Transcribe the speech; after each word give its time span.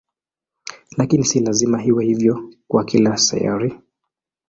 Lakini 0.97 1.23
si 1.25 1.39
lazima 1.39 1.83
iwe 1.85 2.05
hivyo 2.05 2.53
kwa 2.67 2.85
kila 2.85 3.17
sayari. 3.17 3.79